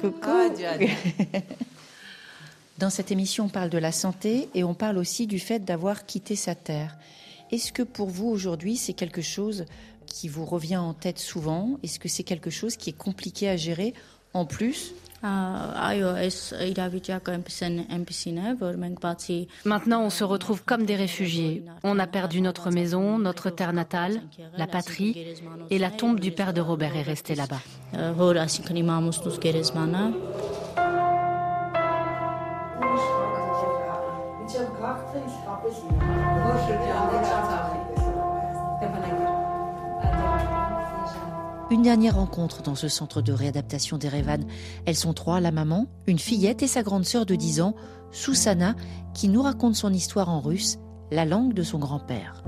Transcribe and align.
Coucou. 0.00 0.18
Ah, 0.22 0.48
Diane. 0.48 0.80
Dans 2.78 2.90
cette 2.90 3.10
émission, 3.10 3.44
on 3.44 3.48
parle 3.48 3.68
de 3.68 3.78
la 3.78 3.92
santé 3.92 4.48
et 4.54 4.64
on 4.64 4.74
parle 4.74 4.98
aussi 4.98 5.26
du 5.26 5.38
fait 5.38 5.60
d'avoir 5.60 6.06
quitté 6.06 6.36
sa 6.36 6.54
terre. 6.54 6.96
Est-ce 7.50 7.70
que 7.70 7.82
pour 7.82 8.08
vous 8.08 8.28
aujourd'hui, 8.28 8.76
c'est 8.76 8.94
quelque 8.94 9.20
chose 9.20 9.66
qui 10.06 10.28
vous 10.28 10.46
revient 10.46 10.78
en 10.78 10.94
tête 10.94 11.18
souvent? 11.18 11.78
Est-ce 11.82 11.98
que 11.98 12.08
c'est 12.08 12.22
quelque 12.22 12.50
chose 12.50 12.76
qui 12.76 12.90
est 12.90 12.96
compliqué 12.96 13.48
à 13.48 13.56
gérer 13.56 13.92
en 14.32 14.46
plus? 14.46 14.94
Maintenant, 19.64 20.02
on 20.02 20.10
se 20.10 20.24
retrouve 20.24 20.64
comme 20.64 20.84
des 20.84 20.96
réfugiés. 20.96 21.64
On 21.84 21.98
a 21.98 22.06
perdu 22.06 22.40
notre 22.40 22.70
maison, 22.70 23.18
notre 23.18 23.50
terre 23.50 23.72
natale, 23.72 24.20
la 24.56 24.66
patrie, 24.66 25.36
et 25.70 25.78
la 25.78 25.90
tombe 25.90 26.18
du 26.18 26.32
père 26.32 26.52
de 26.52 26.60
Robert 26.60 26.96
est 26.96 27.02
restée 27.02 27.34
là-bas. 27.34 27.60
Une 41.72 41.80
dernière 41.80 42.16
rencontre 42.16 42.60
dans 42.60 42.74
ce 42.74 42.86
centre 42.86 43.22
de 43.22 43.32
réadaptation 43.32 43.96
d'Erevan. 43.96 44.44
Elles 44.84 44.94
sont 44.94 45.14
trois, 45.14 45.40
la 45.40 45.52
maman, 45.52 45.86
une 46.06 46.18
fillette 46.18 46.62
et 46.62 46.66
sa 46.66 46.82
grande 46.82 47.06
sœur 47.06 47.24
de 47.24 47.34
10 47.34 47.62
ans, 47.62 47.74
Susana, 48.10 48.76
qui 49.14 49.30
nous 49.30 49.40
raconte 49.40 49.74
son 49.74 49.90
histoire 49.90 50.28
en 50.28 50.40
russe, 50.40 50.76
la 51.10 51.24
langue 51.24 51.54
de 51.54 51.62
son 51.62 51.78
grand-père. 51.78 52.44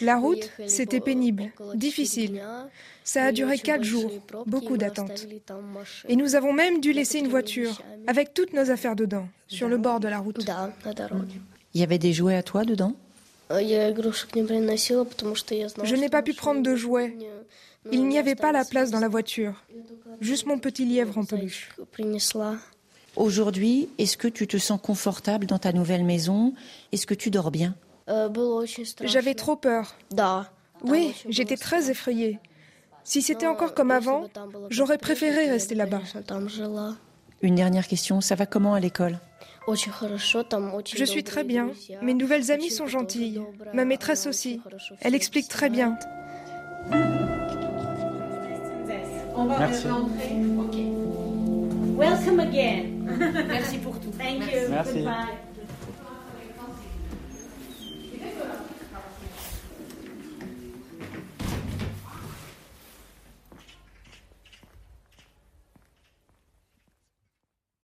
La 0.00 0.16
route, 0.18 0.50
c'était 0.66 0.98
pénible, 0.98 1.52
difficile. 1.76 2.42
Ça 3.04 3.26
a 3.26 3.30
duré 3.30 3.58
quatre 3.58 3.84
jours, 3.84 4.10
beaucoup 4.46 4.76
d'attentes. 4.76 5.28
Et 6.08 6.16
nous 6.16 6.34
avons 6.34 6.52
même 6.52 6.80
dû 6.80 6.92
laisser 6.92 7.20
une 7.20 7.28
voiture, 7.28 7.80
avec 8.08 8.34
toutes 8.34 8.54
nos 8.54 8.72
affaires 8.72 8.96
dedans, 8.96 9.28
sur 9.46 9.68
le 9.68 9.78
bord 9.78 10.00
de 10.00 10.08
la 10.08 10.18
route. 10.18 10.44
Il 11.74 11.80
y 11.80 11.84
avait 11.84 11.98
des 11.98 12.12
jouets 12.12 12.34
à 12.34 12.42
toi 12.42 12.64
dedans? 12.64 12.96
Je 13.50 13.56
n'ai 15.96 16.08
pas 16.08 16.22
pu 16.22 16.34
prendre 16.34 16.62
de 16.62 16.76
jouets. 16.76 17.16
Il 17.90 18.06
n'y 18.06 18.18
avait 18.18 18.34
pas 18.34 18.52
la 18.52 18.64
place 18.64 18.90
dans 18.90 19.00
la 19.00 19.08
voiture. 19.08 19.64
Juste 20.20 20.46
mon 20.46 20.58
petit 20.58 20.84
lièvre 20.84 21.18
en 21.18 21.24
peluche. 21.24 21.70
Aujourd'hui, 23.16 23.88
est-ce 23.98 24.16
que 24.16 24.28
tu 24.28 24.46
te 24.46 24.56
sens 24.56 24.80
confortable 24.80 25.46
dans 25.46 25.58
ta 25.58 25.72
nouvelle 25.72 26.04
maison? 26.04 26.54
Est-ce 26.92 27.06
que 27.06 27.14
tu 27.14 27.30
dors 27.30 27.50
bien? 27.50 27.74
J'avais 29.02 29.34
trop 29.34 29.56
peur. 29.56 29.96
Oui, 30.84 31.14
j'étais 31.28 31.56
très 31.56 31.90
effrayée. 31.90 32.38
Si 33.02 33.22
c'était 33.22 33.46
encore 33.46 33.74
comme 33.74 33.90
avant, 33.90 34.28
j'aurais 34.68 34.98
préféré 34.98 35.50
rester 35.50 35.74
là-bas. 35.74 36.02
Une 37.42 37.54
dernière 37.54 37.88
question, 37.88 38.20
ça 38.20 38.34
va 38.34 38.46
comment 38.46 38.74
à 38.74 38.80
l'école? 38.80 39.18
Je 39.74 41.04
suis 41.04 41.24
très 41.24 41.44
bien. 41.44 41.70
Mes 42.02 42.14
nouvelles 42.14 42.50
amies 42.50 42.70
sont 42.70 42.86
gentilles. 42.86 43.40
Ma 43.74 43.84
maîtresse 43.84 44.26
aussi. 44.26 44.60
Elle 45.00 45.14
explique 45.14 45.48
très 45.48 45.70
bien. 45.70 45.98
On 49.36 49.44
va 49.46 49.58
Merci. 49.58 49.86
Merci 53.48 53.78
pour 53.78 53.98
tout. 53.98 54.10
Thank 54.18 54.40
Merci. 54.40 54.54
you. 54.54 54.68
Merci. 54.70 54.92
Goodbye. 54.94 55.49